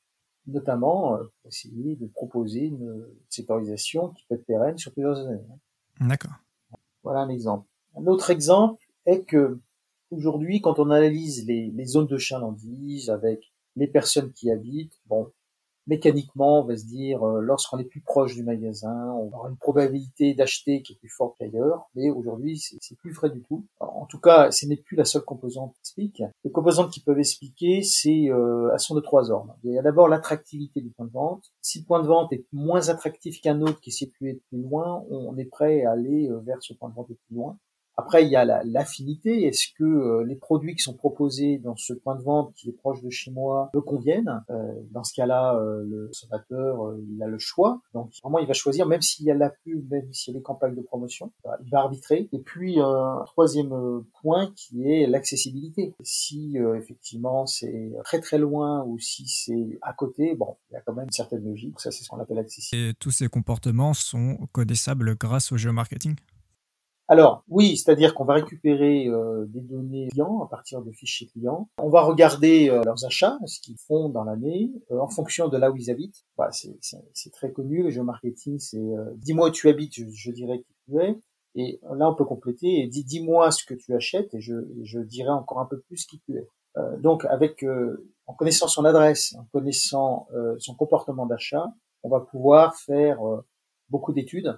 notamment 0.47 1.15
euh, 1.15 1.23
essayer 1.45 1.95
de 1.95 2.07
proposer 2.07 2.65
une 2.65 3.05
sécurisation 3.29 4.09
qui 4.09 4.25
peut 4.27 4.35
être 4.35 4.45
pérenne 4.45 4.77
sur 4.77 4.91
plusieurs 4.91 5.19
années. 5.19 5.41
D'accord. 5.99 6.33
Voilà 7.03 7.21
un 7.21 7.29
exemple. 7.29 7.67
Un 7.95 8.05
autre 8.07 8.29
exemple 8.29 8.83
est 9.05 9.23
que 9.23 9.59
aujourd'hui, 10.11 10.61
quand 10.61 10.79
on 10.79 10.89
analyse 10.89 11.45
les, 11.45 11.71
les 11.71 11.85
zones 11.85 12.07
de 12.07 12.17
chalandise 12.17 13.09
avec 13.09 13.51
les 13.75 13.87
personnes 13.87 14.31
qui 14.33 14.51
habitent, 14.51 14.99
bon, 15.05 15.31
mécaniquement, 15.87 16.61
on 16.61 16.65
va 16.65 16.77
se 16.77 16.85
dire, 16.85 17.23
euh, 17.27 17.41
lorsqu'on 17.41 17.77
est 17.79 17.85
plus 17.85 18.01
proche 18.01 18.35
du 18.35 18.43
magasin, 18.43 19.11
on 19.13 19.31
aura 19.35 19.49
une 19.49 19.57
probabilité 19.57 20.33
d'acheter 20.33 20.81
qui 20.81 20.93
est 20.93 20.95
plus 20.97 21.09
forte 21.09 21.35
qu'ailleurs, 21.39 21.89
mais 21.95 22.09
aujourd'hui, 22.09 22.59
c'est 22.59 22.97
plus 22.97 23.11
vrai 23.11 23.29
du 23.29 23.41
tout. 23.41 23.65
en 23.79 24.05
tout 24.05 24.19
cas, 24.19 24.51
ce 24.51 24.65
n'est 24.65 24.77
plus 24.77 24.95
la 24.95 25.05
seule 25.05 25.23
composante 25.23 25.73
qui 25.73 25.79
explique. 25.79 26.23
Les 26.43 26.51
composantes 26.51 26.91
qui 26.91 27.01
peuvent 27.01 27.19
expliquer, 27.19 27.81
c'est 27.81 28.29
euh, 28.29 28.69
elles 28.71 28.79
sont 28.79 28.95
de 28.95 29.01
trois 29.01 29.31
ordres. 29.31 29.55
Il 29.63 29.73
y 29.73 29.79
a 29.79 29.81
d'abord 29.81 30.07
l'attractivité 30.07 30.81
du 30.81 30.89
point 30.89 31.05
de 31.05 31.11
vente. 31.11 31.51
Si 31.61 31.79
le 31.79 31.85
point 31.85 32.01
de 32.01 32.07
vente 32.07 32.33
est 32.33 32.45
moins 32.51 32.89
attractif 32.89 33.41
qu'un 33.41 33.61
autre 33.61 33.79
qui 33.79 33.89
est 33.89 33.93
situé 33.93 34.41
plus 34.49 34.61
loin, 34.61 35.03
on 35.09 35.37
est 35.37 35.45
prêt 35.45 35.83
à 35.83 35.91
aller 35.91 36.29
euh, 36.29 36.39
vers 36.39 36.61
ce 36.61 36.73
point 36.73 36.89
de 36.89 36.95
vente 36.95 37.07
plus 37.07 37.35
loin. 37.35 37.57
Après, 37.97 38.23
il 38.23 38.29
y 38.29 38.35
a 38.35 38.63
l'affinité. 38.63 39.45
Est-ce 39.45 39.67
que 39.77 39.83
euh, 39.83 40.25
les 40.25 40.35
produits 40.35 40.75
qui 40.75 40.81
sont 40.81 40.95
proposés 40.95 41.57
dans 41.59 41.75
ce 41.75 41.93
point 41.93 42.15
de 42.15 42.23
vente 42.23 42.53
qui 42.55 42.69
est 42.69 42.73
proche 42.73 43.01
de 43.01 43.09
chez 43.09 43.31
moi 43.31 43.69
me 43.73 43.81
conviennent? 43.81 44.43
Euh, 44.49 44.73
Dans 44.91 45.03
ce 45.03 45.13
cas-là, 45.13 45.55
euh, 45.55 45.83
le 45.85 46.07
consommateur, 46.07 46.95
il 47.09 47.21
a 47.21 47.27
le 47.27 47.37
choix. 47.37 47.81
Donc, 47.93 48.11
vraiment, 48.23 48.39
il 48.39 48.47
va 48.47 48.53
choisir, 48.53 48.87
même 48.87 49.01
s'il 49.01 49.25
y 49.25 49.31
a 49.31 49.35
la 49.35 49.49
pub, 49.49 49.89
même 49.91 50.11
s'il 50.13 50.33
y 50.33 50.37
a 50.37 50.39
des 50.39 50.43
campagnes 50.43 50.75
de 50.75 50.81
promotion, 50.81 51.31
bah, 51.43 51.57
il 51.63 51.69
va 51.69 51.79
arbitrer. 51.79 52.29
Et 52.31 52.39
puis, 52.39 52.79
un 52.79 53.23
troisième 53.25 54.03
point 54.21 54.51
qui 54.55 54.89
est 54.89 55.07
l'accessibilité. 55.07 55.93
Si 56.03 56.57
effectivement 56.77 57.45
c'est 57.45 57.91
très 58.03 58.19
très 58.19 58.37
loin 58.37 58.83
ou 58.85 58.99
si 58.99 59.27
c'est 59.27 59.79
à 59.81 59.93
côté, 59.93 60.35
bon, 60.35 60.55
il 60.69 60.73
y 60.73 60.77
a 60.77 60.81
quand 60.81 60.93
même 60.93 61.05
une 61.05 61.11
certaine 61.11 61.43
logique. 61.43 61.79
Ça, 61.79 61.91
c'est 61.91 62.03
ce 62.03 62.09
qu'on 62.09 62.19
appelle 62.19 62.39
accessibilité. 62.39 62.89
Et 62.89 62.93
tous 62.93 63.11
ces 63.11 63.27
comportements 63.27 63.93
sont 63.93 64.37
connaissables 64.51 65.15
grâce 65.17 65.51
au 65.51 65.57
géomarketing? 65.57 66.15
Alors 67.11 67.43
oui, 67.49 67.75
c'est-à-dire 67.75 68.15
qu'on 68.15 68.23
va 68.23 68.35
récupérer 68.35 69.05
euh, 69.09 69.43
des 69.45 69.59
données 69.59 70.07
clients 70.11 70.43
à 70.43 70.47
partir 70.47 70.81
de 70.81 70.93
fichiers 70.93 71.27
clients. 71.27 71.67
On 71.77 71.89
va 71.89 72.03
regarder 72.03 72.69
euh, 72.69 72.81
leurs 72.85 73.03
achats, 73.03 73.37
ce 73.47 73.59
qu'ils 73.59 73.77
font 73.77 74.07
dans 74.07 74.23
l'année, 74.23 74.71
euh, 74.91 74.97
en 74.97 75.09
fonction 75.09 75.49
de 75.49 75.57
là 75.57 75.71
où 75.71 75.75
ils 75.75 75.91
habitent. 75.91 76.23
Voilà, 76.37 76.53
c'est 76.53 77.31
très 77.33 77.51
connu, 77.51 77.83
le 77.83 77.89
géomarketing, 77.89 78.59
c'est 78.59 78.81
dis-moi 79.17 79.49
où 79.49 79.51
tu 79.51 79.67
habites, 79.67 79.93
je, 79.93 80.31
dirais 80.31 80.59
qui 80.59 80.73
tu 80.85 81.01
es. 81.01 81.19
Et 81.55 81.81
là, 81.83 82.09
on 82.09 82.15
peut 82.15 82.23
compléter 82.23 82.79
et 82.79 82.87
dis, 82.87 83.03
dis-moi 83.03 83.51
ce 83.51 83.65
que 83.65 83.73
tu 83.73 83.93
achètes 83.93 84.33
et 84.33 84.39
je, 84.39 84.53
je 84.81 84.99
dirai 84.99 85.31
encore 85.31 85.59
un 85.59 85.65
peu 85.65 85.81
plus 85.81 86.05
qui 86.05 86.21
tu 86.21 86.37
es. 86.37 86.47
donc, 86.99 87.25
avec 87.25 87.65
en 88.25 88.33
connaissant 88.33 88.69
son 88.69 88.85
adresse, 88.85 89.35
en 89.37 89.43
connaissant 89.51 90.29
son 90.59 90.75
comportement 90.75 91.25
d'achat, 91.25 91.73
on 92.03 92.09
va 92.09 92.21
pouvoir 92.21 92.77
faire 92.77 93.19
beaucoup 93.89 94.13
d'études 94.13 94.57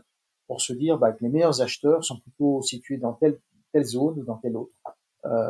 pour 0.53 0.61
se 0.61 0.71
dire 0.71 0.99
bah, 0.99 1.11
que 1.13 1.23
les 1.23 1.29
meilleurs 1.29 1.63
acheteurs 1.63 2.03
sont 2.03 2.19
plutôt 2.19 2.61
situés 2.61 2.97
dans 2.97 3.13
telle, 3.13 3.39
telle 3.71 3.85
zone 3.85 4.19
ou 4.19 4.23
dans 4.23 4.37
telle 4.37 4.55
autre. 4.55 4.75
Euh, 5.25 5.49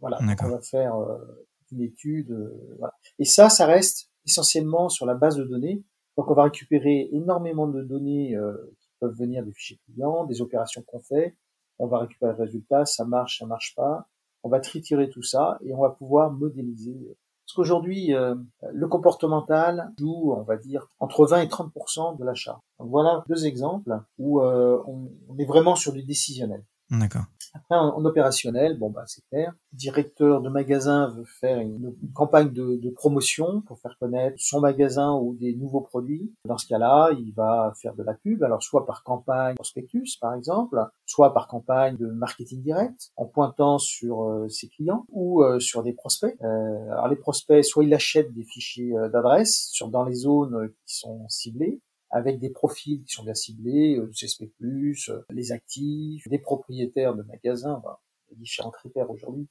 voilà, 0.00 0.18
on 0.20 0.48
va 0.48 0.60
faire 0.60 0.96
euh, 0.96 1.46
une 1.70 1.82
étude. 1.82 2.32
Euh, 2.32 2.74
voilà. 2.80 2.94
Et 3.20 3.24
ça, 3.24 3.48
ça 3.48 3.64
reste 3.64 4.10
essentiellement 4.26 4.88
sur 4.88 5.06
la 5.06 5.14
base 5.14 5.36
de 5.36 5.44
données. 5.44 5.84
Donc 6.16 6.32
on 6.32 6.34
va 6.34 6.42
récupérer 6.42 7.08
énormément 7.12 7.68
de 7.68 7.80
données 7.84 8.34
euh, 8.34 8.56
qui 8.80 8.90
peuvent 8.98 9.14
venir 9.16 9.44
des 9.44 9.52
fichiers 9.52 9.78
clients, 9.84 10.24
des 10.24 10.40
opérations 10.40 10.82
qu'on 10.82 10.98
fait. 10.98 11.36
On 11.78 11.86
va 11.86 12.00
récupérer 12.00 12.32
le 12.32 12.42
résultat, 12.42 12.84
ça 12.86 13.04
marche, 13.04 13.38
ça 13.38 13.46
marche 13.46 13.76
pas. 13.76 14.08
On 14.42 14.48
va 14.48 14.58
triturer 14.58 15.10
tout 15.10 15.22
ça 15.22 15.60
et 15.62 15.72
on 15.72 15.80
va 15.80 15.90
pouvoir 15.90 16.32
modéliser 16.32 17.16
Parce 17.46 17.56
qu'aujourd'hui, 17.56 18.14
euh, 18.14 18.34
le 18.72 18.88
comportemental 18.88 19.92
joue, 19.98 20.32
on 20.32 20.42
va 20.42 20.56
dire, 20.56 20.88
entre 20.98 21.26
20 21.26 21.42
et 21.42 21.46
30% 21.46 22.18
de 22.18 22.24
l'achat. 22.24 22.60
Voilà 22.78 23.22
deux 23.28 23.46
exemples 23.46 24.00
où 24.18 24.40
euh, 24.40 24.82
on, 24.86 25.10
on 25.28 25.38
est 25.38 25.44
vraiment 25.44 25.76
sur 25.76 25.92
du 25.92 26.02
décisionnel. 26.02 26.64
D'accord. 26.90 27.24
Après, 27.54 27.76
en, 27.76 28.04
opérationnel, 28.04 28.76
bon 28.78 28.90
bah 28.90 29.04
c'est 29.06 29.24
clair. 29.28 29.52
Directeur 29.72 30.40
de 30.40 30.48
magasin 30.48 31.14
veut 31.16 31.24
faire 31.24 31.60
une, 31.60 31.94
campagne 32.12 32.50
de, 32.50 32.90
promotion 32.90 33.60
pour 33.62 33.78
faire 33.78 33.96
connaître 33.98 34.36
son 34.38 34.60
magasin 34.60 35.12
ou 35.14 35.34
des 35.34 35.54
nouveaux 35.54 35.80
produits. 35.80 36.34
Dans 36.46 36.58
ce 36.58 36.66
cas-là, 36.66 37.10
il 37.12 37.32
va 37.32 37.72
faire 37.80 37.94
de 37.94 38.02
la 38.02 38.14
pub, 38.14 38.42
alors 38.42 38.62
soit 38.62 38.86
par 38.86 39.04
campagne 39.04 39.54
prospectus 39.54 40.16
par 40.20 40.34
exemple, 40.34 40.84
soit 41.06 41.32
par 41.32 41.46
campagne 41.46 41.96
de 41.96 42.06
marketing 42.06 42.62
direct, 42.62 43.12
en 43.16 43.26
pointant 43.26 43.78
sur 43.78 44.24
euh, 44.24 44.48
ses 44.48 44.68
clients 44.68 45.06
ou 45.10 45.42
euh, 45.42 45.60
sur 45.60 45.82
des 45.82 45.92
prospects. 45.92 46.36
Euh, 46.42 46.90
alors 46.90 47.08
les 47.08 47.16
prospects, 47.16 47.64
soit 47.64 47.84
ils 47.84 47.94
achètent 47.94 48.32
des 48.32 48.44
fichiers 48.44 48.92
d'adresse 49.12 49.68
sur 49.70 49.88
dans 49.88 50.04
les 50.04 50.14
zones 50.14 50.70
qui 50.86 50.98
sont 50.98 51.28
ciblées, 51.28 51.80
avec 52.14 52.38
des 52.38 52.48
profils 52.48 53.02
qui 53.02 53.12
sont 53.12 53.24
bien 53.24 53.34
ciblés, 53.34 53.98
euh, 53.98 54.08
CSP+, 54.12 54.48
euh, 54.62 55.22
les 55.30 55.50
actifs, 55.50 56.28
des 56.28 56.38
propriétaires 56.38 57.16
de 57.16 57.24
magasins, 57.24 57.82
il 58.30 58.34
y 58.34 58.36
a 58.36 58.38
différents 58.38 58.70
critères 58.70 59.10
aujourd'hui. 59.10 59.48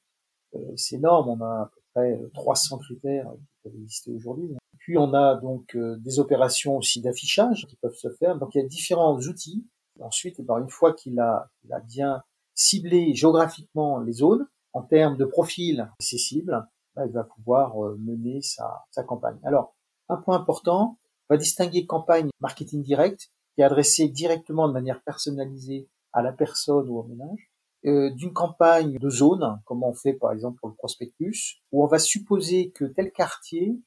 Euh, 0.55 0.59
c'est 0.77 0.95
énorme, 0.95 1.27
on 1.27 1.41
a 1.43 1.63
à 1.63 1.71
peu 1.75 1.81
près 1.93 2.21
300 2.33 2.77
critères 2.77 3.29
qui 3.33 3.63
peuvent 3.63 3.75
exister 3.75 4.11
aujourd'hui. 4.11 4.55
Puis 4.79 4.97
on 4.97 5.13
a 5.13 5.35
donc 5.35 5.77
des 5.77 6.19
opérations 6.19 6.77
aussi 6.77 7.01
d'affichage 7.01 7.67
qui 7.67 7.75
peuvent 7.75 7.95
se 7.95 8.09
faire. 8.11 8.37
Donc 8.37 8.55
il 8.55 8.61
y 8.61 8.65
a 8.65 8.67
différents 8.67 9.17
outils. 9.19 9.67
Ensuite, 9.99 10.41
bah, 10.41 10.55
une 10.59 10.69
fois 10.69 10.93
qu'il 10.93 11.19
a, 11.19 11.49
a, 11.69 11.79
bien 11.81 12.23
ciblé 12.55 13.13
géographiquement 13.13 13.99
les 13.99 14.13
zones, 14.13 14.47
en 14.71 14.83
termes 14.83 15.17
de 15.17 15.25
profil 15.25 15.89
cibles, 15.99 16.65
bah, 16.95 17.05
il 17.05 17.11
va 17.11 17.25
pouvoir 17.25 17.75
mener 17.97 18.41
sa, 18.41 18.85
sa 18.91 19.03
campagne. 19.03 19.37
Alors, 19.43 19.75
un 20.09 20.17
point 20.17 20.37
important, 20.37 20.97
va 21.33 21.37
distinguer 21.37 21.85
campagne 21.85 22.29
marketing 22.39 22.83
direct, 22.83 23.29
qui 23.55 23.61
est 23.61 23.63
adressée 23.63 24.07
directement 24.07 24.67
de 24.67 24.73
manière 24.73 25.01
personnalisée 25.03 25.89
à 26.11 26.21
la 26.21 26.31
personne 26.31 26.87
ou 26.89 26.99
au 26.99 27.03
ménage, 27.03 27.51
euh, 27.85 28.11
d'une 28.11 28.33
campagne 28.33 28.97
de 28.97 29.09
zone, 29.09 29.59
comme 29.65 29.83
on 29.83 29.93
fait 29.93 30.13
par 30.13 30.31
exemple 30.31 30.59
pour 30.59 30.69
le 30.69 30.75
prospectus, 30.75 31.61
où 31.71 31.83
on 31.83 31.87
va 31.87 31.99
supposer 31.99 32.71
que 32.71 32.85
tel 32.85 33.11
quartier, 33.11 33.81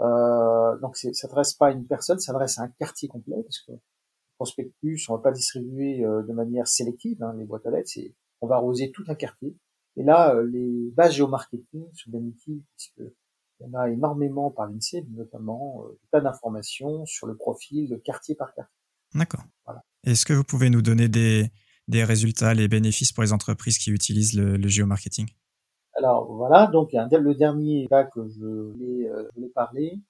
euh, 0.00 0.78
donc 0.78 0.96
ça 0.96 1.12
s'adresse 1.12 1.54
pas 1.54 1.68
à 1.68 1.70
une 1.70 1.86
personne, 1.86 2.18
ça 2.18 2.32
s'adresse 2.32 2.58
à 2.58 2.62
un 2.62 2.68
quartier 2.68 3.08
complet, 3.08 3.42
parce 3.42 3.60
que 3.60 3.72
le 3.72 3.80
prospectus, 4.36 5.08
on 5.08 5.16
va 5.16 5.22
pas 5.22 5.32
distribuer 5.32 6.04
euh, 6.04 6.22
de 6.22 6.32
manière 6.32 6.68
sélective, 6.68 7.22
hein, 7.22 7.34
les 7.38 7.44
boîtes 7.44 7.66
à 7.66 7.70
lettres, 7.70 7.90
c'est 7.92 8.14
on 8.40 8.46
va 8.46 8.56
arroser 8.56 8.90
tout 8.90 9.04
un 9.08 9.14
quartier. 9.14 9.56
Et 9.96 10.02
là, 10.02 10.34
euh, 10.34 10.46
les 10.46 10.90
bases 10.90 11.12
géomarketing 11.12 11.86
sont 11.94 12.10
bien 12.10 12.24
utiles, 12.26 12.62
puisque 12.76 13.02
on 13.64 13.74
a 13.74 13.90
énormément 13.90 14.50
par 14.50 14.66
l'INSEE, 14.66 15.06
notamment 15.10 15.84
euh, 15.84 15.98
tas 16.10 16.20
d'informations 16.20 17.06
sur 17.06 17.26
le 17.26 17.36
profil 17.36 18.00
quartier 18.04 18.34
par 18.34 18.54
quartier. 18.54 18.76
D'accord. 19.14 19.44
Voilà. 19.64 19.82
Est-ce 20.04 20.26
que 20.26 20.32
vous 20.32 20.44
pouvez 20.44 20.70
nous 20.70 20.82
donner 20.82 21.08
des, 21.08 21.50
des 21.88 22.04
résultats, 22.04 22.54
les 22.54 22.68
bénéfices 22.68 23.12
pour 23.12 23.22
les 23.22 23.32
entreprises 23.32 23.78
qui 23.78 23.90
utilisent 23.90 24.34
le, 24.34 24.56
le 24.56 24.68
géomarketing? 24.68 25.28
Alors 25.94 26.32
voilà, 26.32 26.68
donc 26.68 26.92
le 26.92 27.34
dernier 27.34 27.86
cas 27.88 28.04
que 28.04 28.26
je 28.26 28.44
voulais, 28.44 29.08
euh, 29.10 29.28
voulais 29.34 29.50
parler, 29.54 30.00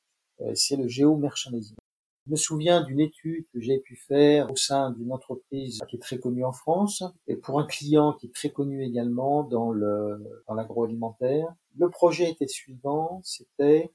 euh, 0.40 0.52
c'est 0.54 0.76
le 0.76 0.86
géomerchandising. 0.86 1.76
Je 2.26 2.30
me 2.30 2.36
souviens 2.36 2.82
d'une 2.82 3.00
étude 3.00 3.46
que 3.52 3.60
j'ai 3.60 3.78
pu 3.78 3.96
faire 3.96 4.50
au 4.50 4.54
sein 4.54 4.92
d'une 4.92 5.12
entreprise 5.12 5.80
qui 5.88 5.96
est 5.96 5.98
très 5.98 6.18
connue 6.18 6.44
en 6.44 6.52
France 6.52 7.02
et 7.26 7.34
pour 7.34 7.58
un 7.58 7.66
client 7.66 8.12
qui 8.12 8.26
est 8.26 8.34
très 8.34 8.50
connu 8.50 8.84
également 8.84 9.42
dans 9.42 9.72
le 9.72 10.22
dans 10.46 10.54
l'agroalimentaire. 10.54 11.52
Le 11.76 11.90
projet 11.90 12.30
était 12.30 12.46
suivant, 12.46 13.20
c'était 13.24 13.92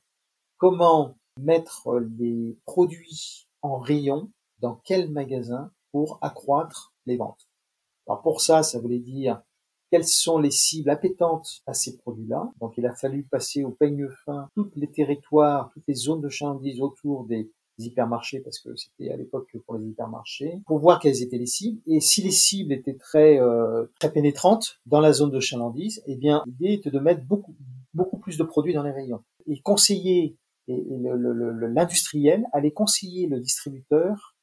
comment 0.58 1.18
mettre 1.40 2.00
les 2.18 2.58
produits 2.66 3.48
en 3.62 3.78
rayon 3.78 4.30
dans 4.60 4.82
quel 4.84 5.10
magasin 5.10 5.72
pour 5.92 6.20
accroître 6.22 6.94
les 7.06 7.16
ventes. 7.16 7.48
Alors 8.08 8.22
pour 8.22 8.42
ça, 8.42 8.62
ça 8.62 8.80
voulait 8.80 9.00
dire 9.00 9.42
quelles 9.90 10.06
sont 10.06 10.38
les 10.38 10.52
cibles 10.52 10.90
appétentes 10.90 11.62
à 11.66 11.74
ces 11.74 11.98
produits-là. 11.98 12.52
Donc 12.60 12.78
il 12.78 12.86
a 12.86 12.94
fallu 12.94 13.24
passer 13.24 13.64
au 13.64 13.72
peigne 13.72 14.10
fin 14.26 14.50
tous 14.56 14.70
les 14.76 14.92
territoires, 14.92 15.70
toutes 15.74 15.88
les 15.88 15.96
zones 15.96 16.22
de 16.22 16.30
chandise 16.30 16.82
autour 16.82 17.26
des 17.26 17.50
hypermarchés 17.86 18.40
parce 18.40 18.60
que 18.60 18.76
c'était 18.76 19.12
à 19.12 19.18
l'époque 19.18 19.56
pour 19.66 19.78
les 19.78 19.86
hypermarchés 19.86 20.62
pour 20.66 20.80
voir 20.80 21.00
quelles 21.00 21.22
étaient 21.22 21.38
les 21.38 21.46
cibles. 21.46 21.80
Et 21.86 22.00
si 22.00 22.22
les 22.22 22.32
cibles 22.32 22.74
étaient 22.74 22.98
très 22.98 23.40
euh, 23.40 23.86
très 24.00 24.12
pénétrantes 24.12 24.80
dans 24.86 25.00
la 25.00 25.14
zone 25.14 25.32
de 25.32 25.40
chalandise 25.40 26.02
eh 26.08 26.16
bien 26.16 26.44
l'idée 26.46 26.74
était 26.74 26.92
de 26.92 27.00
mettre 27.00 27.24
beaucoup 27.24 27.56
beaucoup 27.94 28.18
plus 28.18 28.38
de 28.38 28.44
produits 28.44 28.74
dans 28.74 28.84
les 28.84 28.92
rayons. 28.92 29.24
Et 29.48 29.60
conseiller 29.62 30.38
et, 30.68 30.84
l'industriel 30.90 32.46
allait 32.52 32.72
conseiller 32.72 33.28
le 33.28 33.40
distributeur 33.40 34.36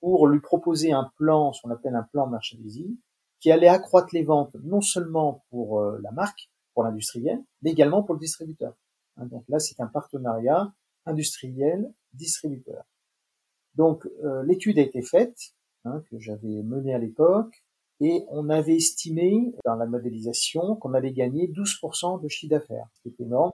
pour 0.00 0.26
lui 0.26 0.40
proposer 0.40 0.92
un 0.92 1.10
plan 1.16 1.52
ce 1.52 1.62
qu'on 1.62 1.70
appelle 1.70 1.94
un 1.94 2.02
plan 2.02 2.26
merchandising 2.26 2.96
qui 3.40 3.52
allait 3.52 3.68
accroître 3.68 4.08
les 4.12 4.24
ventes 4.24 4.54
non 4.64 4.80
seulement 4.80 5.44
pour 5.50 5.80
euh, 5.80 5.98
la 6.02 6.10
marque 6.10 6.50
pour 6.74 6.84
l'industriel 6.84 7.42
mais 7.62 7.70
également 7.70 8.02
pour 8.02 8.14
le 8.14 8.20
distributeur. 8.20 8.74
Hein, 9.16 9.26
donc 9.26 9.44
là 9.48 9.58
c'est 9.58 9.80
un 9.80 9.86
partenariat 9.86 10.72
industriel 11.06 11.92
distributeur. 12.14 12.84
Donc 13.74 14.06
euh, 14.24 14.42
l'étude 14.44 14.78
a 14.78 14.82
été 14.82 15.02
faite, 15.02 15.54
hein, 15.84 16.02
que 16.10 16.18
j'avais 16.18 16.62
menée 16.62 16.94
à 16.94 16.98
l'époque, 16.98 17.62
et 18.00 18.24
on 18.28 18.48
avait 18.48 18.76
estimé 18.76 19.54
dans 19.64 19.74
la 19.74 19.86
modélisation 19.86 20.76
qu'on 20.76 20.94
allait 20.94 21.12
gagner 21.12 21.48
12% 21.48 22.22
de 22.22 22.28
chiffre 22.28 22.50
d'affaires, 22.50 22.86
ce 22.94 23.02
qui 23.02 23.08
est 23.08 23.24
énorme. 23.24 23.50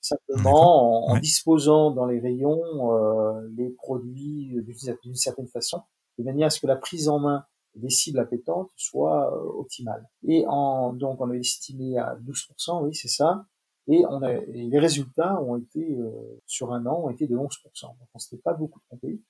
Simplement 0.00 1.08
en, 1.08 1.18
disposant 1.18 1.90
dans 1.90 2.06
les 2.06 2.20
rayons 2.20 2.60
euh, 2.92 3.48
les 3.56 3.70
produits 3.70 4.56
d'une 4.62 5.14
certaine 5.14 5.48
façon, 5.48 5.82
de 6.18 6.24
manière 6.24 6.48
à 6.48 6.50
ce 6.50 6.60
que 6.60 6.66
la 6.66 6.76
prise 6.76 7.08
en 7.08 7.18
main 7.18 7.44
des 7.74 7.90
cibles 7.90 8.18
appétantes 8.18 8.70
soit 8.76 9.32
euh, 9.32 9.60
optimale. 9.60 10.08
Et 10.26 10.44
en, 10.46 10.92
donc 10.92 11.20
on 11.20 11.30
a 11.30 11.34
estimé 11.34 11.98
à 11.98 12.16
12%, 12.16 12.84
oui 12.84 12.94
c'est 12.94 13.08
ça, 13.08 13.46
et, 13.88 14.04
on 14.06 14.22
a, 14.22 14.34
les 14.34 14.78
résultats 14.78 15.40
ont 15.42 15.56
été, 15.56 15.96
euh, 15.96 16.10
sur 16.46 16.72
un 16.72 16.84
an, 16.86 17.04
ont 17.04 17.10
été 17.10 17.26
de 17.26 17.36
11%. 17.36 17.48
Donc 17.82 18.08
on 18.14 18.18
s'était 18.18 18.42
pas 18.42 18.52
beaucoup 18.52 18.80
trompé. 18.88 19.20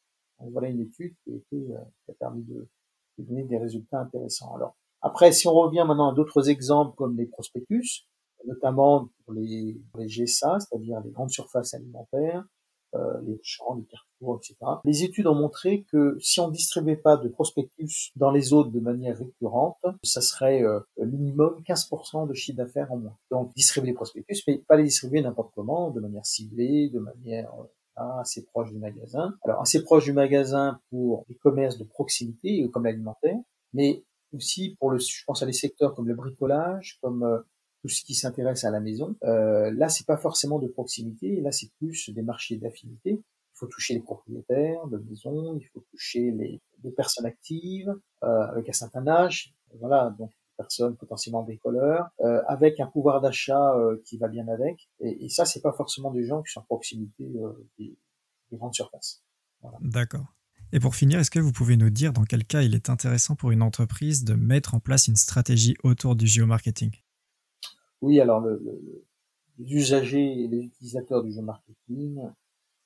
Donc 0.40 0.50
voilà 0.50 0.68
une 0.68 0.80
étude 0.80 1.14
qui 1.22 1.32
a, 1.32 1.36
été, 1.36 1.56
euh, 1.56 1.78
qui 2.04 2.10
a 2.10 2.14
permis 2.14 2.42
de, 2.42 2.68
de, 3.18 3.24
donner 3.24 3.44
des 3.44 3.58
résultats 3.58 4.00
intéressants. 4.00 4.54
Alors 4.56 4.76
après, 5.00 5.30
si 5.32 5.46
on 5.46 5.52
revient 5.52 5.84
maintenant 5.86 6.10
à 6.10 6.14
d'autres 6.14 6.50
exemples 6.50 6.94
comme 6.96 7.16
les 7.16 7.26
prospectus, 7.26 8.08
notamment 8.46 9.08
pour 9.24 9.34
les, 9.34 9.80
pour 9.90 10.00
les 10.00 10.08
GSA, 10.08 10.58
c'est-à-dire 10.60 11.00
les 11.04 11.10
grandes 11.10 11.30
surfaces 11.30 11.74
alimentaires, 11.74 12.44
euh, 12.94 13.20
les 13.22 13.38
champs, 13.42 13.74
les 13.74 13.84
carrefours, 13.84 14.40
etc. 14.42 14.56
Les 14.84 15.04
études 15.04 15.26
ont 15.26 15.34
montré 15.34 15.84
que 15.90 16.16
si 16.20 16.40
on 16.40 16.48
ne 16.48 16.52
distribuait 16.52 16.96
pas 16.96 17.16
de 17.16 17.28
prospectus 17.28 18.10
dans 18.16 18.30
les 18.30 18.52
autres 18.52 18.70
de 18.70 18.80
manière 18.80 19.18
récurrente, 19.18 19.78
ça 20.02 20.20
serait 20.20 20.62
euh, 20.62 20.80
minimum 20.96 21.60
15% 21.66 22.28
de 22.28 22.34
chiffre 22.34 22.56
d'affaires 22.56 22.90
en 22.92 22.98
moins. 22.98 23.16
Donc 23.30 23.54
distribuer 23.54 23.90
les 23.90 23.94
prospectus, 23.94 24.42
mais 24.46 24.58
pas 24.66 24.76
les 24.76 24.84
distribuer 24.84 25.20
n'importe 25.20 25.52
comment, 25.54 25.90
de 25.90 26.00
manière 26.00 26.24
ciblée, 26.24 26.88
de 26.88 26.98
manière 26.98 27.52
euh, 27.60 28.20
assez 28.20 28.44
proche 28.44 28.70
du 28.72 28.78
magasin. 28.78 29.34
Alors 29.44 29.60
assez 29.60 29.82
proche 29.82 30.04
du 30.04 30.12
magasin 30.12 30.80
pour 30.90 31.24
les 31.28 31.34
commerces 31.34 31.78
de 31.78 31.84
proximité 31.84 32.68
comme 32.70 32.84
l'alimentaire, 32.84 33.36
mais 33.72 34.02
aussi 34.32 34.76
pour 34.78 34.90
le, 34.90 34.98
je 34.98 35.24
pense 35.26 35.42
à 35.42 35.46
des 35.46 35.52
secteurs 35.52 35.94
comme 35.94 36.08
le 36.08 36.14
bricolage, 36.14 36.98
comme 37.02 37.22
euh, 37.22 37.38
tout 37.82 37.88
ce 37.88 38.02
qui 38.04 38.14
s'intéresse 38.14 38.64
à 38.64 38.70
la 38.70 38.80
maison. 38.80 39.16
Euh, 39.24 39.70
là, 39.72 39.88
c'est 39.88 40.06
pas 40.06 40.16
forcément 40.16 40.58
de 40.58 40.68
proximité, 40.68 41.40
là, 41.40 41.52
c'est 41.52 41.70
plus 41.78 42.10
des 42.10 42.22
marchés 42.22 42.56
d'affinité. 42.56 43.12
Il 43.12 43.58
faut 43.58 43.66
toucher 43.66 43.94
les 43.94 44.00
propriétaires 44.00 44.86
de 44.86 44.98
maison, 44.98 45.56
il 45.56 45.66
faut 45.66 45.84
toucher 45.90 46.30
les, 46.30 46.60
les 46.84 46.90
personnes 46.90 47.26
actives 47.26 47.94
euh, 48.22 48.26
avec 48.26 48.68
un 48.68 48.72
certain 48.72 49.06
âge, 49.06 49.54
voilà, 49.80 50.14
donc 50.18 50.30
personnes 50.58 50.96
potentiellement 50.96 51.42
bricoleurs, 51.42 52.08
euh, 52.20 52.42
avec 52.48 52.80
un 52.80 52.86
pouvoir 52.86 53.20
d'achat 53.20 53.72
euh, 53.74 54.02
qui 54.04 54.18
va 54.18 54.28
bien 54.28 54.46
avec. 54.48 54.90
Et, 55.00 55.24
et 55.24 55.28
ça, 55.28 55.44
c'est 55.46 55.62
pas 55.62 55.72
forcément 55.72 56.10
des 56.10 56.26
gens 56.26 56.42
qui 56.42 56.52
sont 56.52 56.60
à 56.60 56.64
proximité 56.64 57.24
euh, 57.24 57.52
des, 57.78 57.96
des, 58.50 58.56
grandes 58.56 58.74
surfaces. 58.74 59.22
Voilà. 59.62 59.78
D'accord. 59.80 60.26
Et 60.72 60.80
pour 60.80 60.94
finir, 60.94 61.18
est-ce 61.20 61.30
que 61.30 61.38
vous 61.38 61.52
pouvez 61.52 61.76
nous 61.76 61.90
dire 61.90 62.12
dans 62.12 62.24
quel 62.24 62.44
cas 62.44 62.60
il 62.62 62.74
est 62.74 62.90
intéressant 62.90 63.36
pour 63.36 63.52
une 63.52 63.62
entreprise 63.62 64.24
de 64.24 64.34
mettre 64.34 64.74
en 64.74 64.80
place 64.80 65.06
une 65.06 65.16
stratégie 65.16 65.76
autour 65.82 66.14
du 66.14 66.26
géomarketing? 66.26 66.90
Oui, 68.00 68.20
alors 68.20 68.40
le, 68.40 68.60
le, 68.64 69.04
les 69.58 69.72
usagers 69.72 70.44
et 70.44 70.48
les 70.48 70.60
utilisateurs 70.60 71.22
du 71.22 71.32
jeu 71.32 71.42
marketing, 71.42 72.20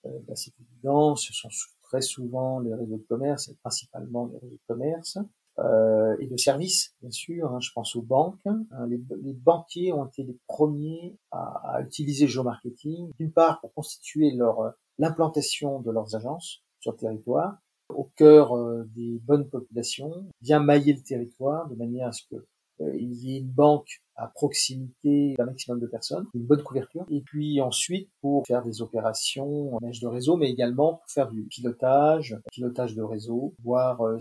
euh, 0.07 0.19
bah, 0.27 0.35
c'est 0.35 0.53
évident, 0.61 1.17
ce 1.17 1.33
sont 1.33 1.49
très 1.83 2.01
souvent 2.01 2.61
les 2.61 2.75
réseaux 2.75 2.99
de 2.99 3.07
commerce, 3.09 3.49
et 3.49 3.57
principalement 3.63 4.27
les 4.27 4.39
réseaux 4.39 4.57
de 4.57 4.67
commerce, 4.67 5.19
euh, 5.59 6.17
et 6.19 6.27
de 6.27 6.37
services, 6.39 6.95
bien 7.03 7.11
sûr. 7.11 7.53
Hein, 7.53 7.61
je 7.61 7.71
pense 7.75 7.95
aux 7.95 8.03
banques. 8.03 8.41
Hein, 8.47 8.65
les, 8.89 9.01
les, 9.23 9.35
banquiers 9.35 9.93
ont 9.93 10.07
été 10.07 10.23
les 10.23 10.39
premiers 10.47 11.19
à, 11.31 11.75
à 11.75 11.83
utiliser 11.83 12.25
le 12.25 12.31
géomarketing, 12.31 13.11
d'une 13.19 13.33
part 13.33 13.61
pour 13.61 13.75
constituer 13.75 14.31
leur 14.31 14.75
l'implantation 14.99 15.81
de 15.81 15.91
leurs 15.91 16.15
agences 16.15 16.63
sur 16.81 16.93
le 16.93 16.99
territoire, 16.99 17.59
au 17.89 18.11
cœur 18.17 18.57
euh, 18.57 18.85
des 18.95 19.19
bonnes 19.19 19.49
populations, 19.49 20.27
bien 20.41 20.61
mailler 20.61 20.95
le 20.95 21.03
territoire 21.03 21.69
de 21.69 21.75
manière 21.75 22.09
à 22.09 22.13
ce 22.13 22.23
que 22.31 22.37
euh, 22.37 22.47
il 22.95 23.13
y 23.15 23.35
ait 23.35 23.41
une 23.41 23.51
banque 23.51 24.03
à 24.17 24.29
proximité 24.29 25.35
d'un 25.39 25.47
maximum 25.47 25.81
de 25.81 25.87
personnes, 25.87 26.27
une 26.35 26.45
bonne 26.45 26.63
couverture, 26.63 27.07
et 27.11 27.21
puis 27.21 27.61
ensuite 27.61 28.11
pour 28.21 28.47
faire 28.47 28.65
des 28.65 28.83
opérations 28.83 29.75
en 29.75 29.79
de 29.81 30.07
réseau, 30.07 30.37
mais 30.37 30.51
également 30.51 30.95
pour 30.95 31.11
faire 31.11 31.31
du 31.31 31.43
pilotage, 31.45 32.37
pilotage 32.53 32.95
de 32.95 33.03
réseau, 33.03 33.55
voir 33.63 34.03
euh, 34.03 34.19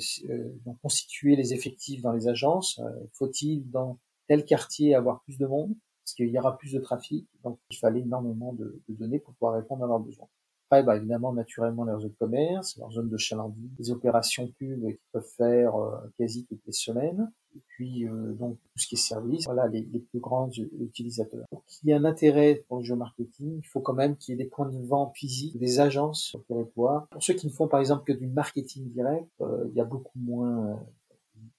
donc 0.66 0.78
constituer 0.82 1.36
les 1.36 1.54
effectifs 1.54 2.02
dans 2.02 2.14
les 2.14 2.28
agences. 2.28 2.82
Faut-il 3.14 3.70
dans 3.70 4.00
tel 4.28 4.46
quartier 4.46 4.96
avoir 4.96 5.22
plus 5.24 5.38
de 5.38 5.46
monde? 5.46 5.76
Parce 6.04 6.16
qu'il 6.16 6.30
y 6.30 6.40
aura 6.40 6.58
plus 6.58 6.74
de 6.74 6.80
trafic, 6.80 7.28
donc 7.44 7.60
il 7.70 7.78
fallait 7.78 8.02
énormément 8.02 8.54
de, 8.54 8.82
de 8.90 8.96
données 8.96 9.20
pour 9.20 9.34
pouvoir 9.36 9.54
répondre 9.54 9.84
à 9.84 9.88
leurs 9.88 10.00
besoins. 10.00 10.28
Après, 10.70 10.84
bah, 10.84 10.96
évidemment, 10.96 11.34
naturellement, 11.34 11.84
leurs 11.84 12.00
zones 12.00 12.12
de 12.12 12.16
commerce, 12.16 12.78
leurs 12.78 12.92
zones 12.92 13.10
de 13.10 13.18
chalandise, 13.18 13.70
les 13.78 13.92
opérations 13.92 14.48
pub 14.58 14.82
qu'ils 14.82 14.98
peuvent 15.12 15.34
faire 15.38 15.76
euh, 15.76 15.98
quasi 16.18 16.46
toutes 16.46 16.66
les 16.66 16.72
semaines, 16.72 17.32
et 17.56 17.62
puis 17.68 18.08
euh, 18.08 18.34
donc 18.34 18.58
tout 18.58 18.80
ce 18.80 18.88
qui 18.88 18.96
est 18.96 18.98
service, 18.98 19.46
voilà, 19.46 19.68
les, 19.68 19.82
les, 19.82 20.00
plus 20.00 20.20
grands 20.20 20.50
utilisateurs. 20.80 21.46
Pour 21.50 21.64
qu'il 21.66 21.90
y 21.90 21.92
ait 21.92 21.96
un 21.96 22.06
intérêt 22.06 22.64
pour 22.68 22.78
le 22.78 22.84
géomarketing, 22.84 23.60
il 23.60 23.68
faut 23.68 23.82
quand 23.82 23.94
même 23.94 24.16
qu'il 24.16 24.34
y 24.34 24.36
ait 24.36 24.44
des 24.44 24.50
points 24.50 24.70
de 24.70 24.78
vente 24.86 25.16
physiques, 25.16 25.58
des 25.58 25.80
agences 25.80 26.24
sur 26.24 26.40
le 26.40 26.46
territoire. 26.46 27.08
Pour 27.08 27.24
ceux 27.24 27.34
qui 27.34 27.48
ne 27.48 27.52
font 27.52 27.68
par 27.68 27.80
exemple 27.80 28.04
que 28.04 28.18
du 28.18 28.28
marketing 28.28 28.90
direct, 28.92 29.30
euh, 29.42 29.66
il 29.70 29.76
y 29.76 29.82
a 29.82 29.86
beaucoup 29.86 30.20
moins, 30.20 30.80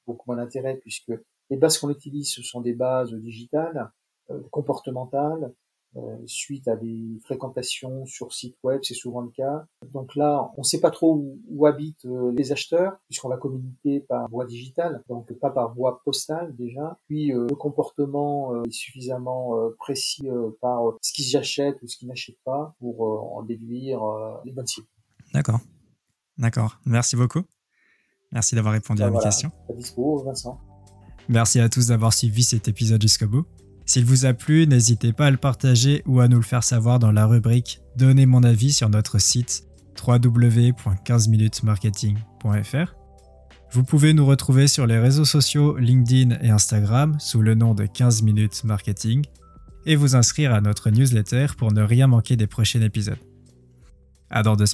beaucoup 0.06 0.24
moins 0.26 0.36
d'intérêt 0.36 0.76
puisque 0.76 1.12
les 1.50 1.56
bases 1.56 1.78
qu'on 1.78 1.90
utilise, 1.90 2.30
ce 2.30 2.42
sont 2.42 2.60
des 2.60 2.72
bases 2.72 3.12
digitales, 3.12 3.90
comportementales, 4.50 5.52
euh, 5.96 6.16
suite 6.26 6.68
à 6.68 6.76
des 6.76 7.18
fréquentations 7.22 8.06
sur 8.06 8.32
site 8.32 8.56
web, 8.62 8.80
c'est 8.82 8.94
souvent 8.94 9.20
le 9.20 9.30
cas. 9.30 9.66
Donc 9.92 10.16
là, 10.16 10.50
on 10.56 10.62
ne 10.62 10.66
sait 10.66 10.80
pas 10.80 10.90
trop 10.90 11.36
où, 11.48 11.66
habitent 11.66 12.06
euh, 12.06 12.32
les 12.32 12.50
acheteurs, 12.50 12.94
puisqu'on 13.08 13.28
va 13.28 13.36
communiquer 13.36 14.00
par 14.00 14.28
voie 14.30 14.46
digitale, 14.46 15.02
donc 15.08 15.32
pas 15.34 15.50
par 15.50 15.74
voie 15.74 16.00
postale 16.04 16.56
déjà. 16.56 16.98
Puis 17.08 17.32
euh, 17.32 17.46
le 17.48 17.56
comportement 17.56 18.62
est 18.64 18.72
suffisamment 18.72 19.52
précis 19.78 20.28
par 20.60 20.94
ce 21.02 21.12
qu'ils 21.12 21.36
achètent 21.36 21.80
ou 21.82 21.86
ce 21.86 21.96
qu'ils 21.96 22.08
n'achètent 22.08 22.42
pas 22.44 22.74
pour 22.78 23.02
en 23.36 23.42
déduire 23.42 24.00
les 24.44 24.52
bonnes 24.52 24.66
cibles. 24.66 24.86
D'accord. 25.34 25.60
D'accord. 26.38 26.78
Merci 26.86 27.16
beaucoup. 27.16 27.42
Merci 28.32 28.54
d'avoir 28.54 28.72
répondu 28.72 29.02
à 29.02 29.10
mes 29.10 29.18
questions. 29.18 29.52
À 29.68 29.74
dispo, 29.74 30.22
Vincent. 30.24 30.58
Merci 31.28 31.60
à 31.60 31.68
tous 31.68 31.88
d'avoir 31.88 32.12
suivi 32.12 32.42
cet 32.42 32.68
épisode 32.68 33.00
jusqu'au 33.00 33.28
bout. 33.28 33.46
S'il 33.92 34.06
vous 34.06 34.24
a 34.24 34.32
plu, 34.32 34.66
n'hésitez 34.66 35.12
pas 35.12 35.26
à 35.26 35.30
le 35.30 35.36
partager 35.36 36.02
ou 36.06 36.20
à 36.20 36.28
nous 36.28 36.38
le 36.38 36.42
faire 36.42 36.64
savoir 36.64 36.98
dans 36.98 37.12
la 37.12 37.26
rubrique 37.26 37.82
Donnez 37.94 38.24
mon 38.24 38.42
avis 38.42 38.72
sur 38.72 38.88
notre 38.88 39.18
site 39.18 39.64
www.15minutesmarketing.fr. 40.02 42.94
Vous 43.70 43.84
pouvez 43.84 44.14
nous 44.14 44.24
retrouver 44.24 44.66
sur 44.66 44.86
les 44.86 44.98
réseaux 44.98 45.26
sociaux 45.26 45.76
LinkedIn 45.76 46.38
et 46.40 46.48
Instagram 46.48 47.18
sous 47.20 47.42
le 47.42 47.54
nom 47.54 47.74
de 47.74 47.84
15 47.84 48.22
minutes 48.22 48.64
marketing 48.64 49.26
et 49.84 49.96
vous 49.96 50.16
inscrire 50.16 50.54
à 50.54 50.62
notre 50.62 50.88
newsletter 50.88 51.48
pour 51.58 51.70
ne 51.70 51.82
rien 51.82 52.06
manquer 52.06 52.36
des 52.36 52.46
prochains 52.46 52.80
épisodes. 52.80 53.18
À 54.30 54.42
dans 54.42 54.56
deux. 54.56 54.64